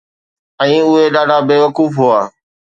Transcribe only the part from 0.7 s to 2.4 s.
اهي ڏاڍا بيوقوف هئا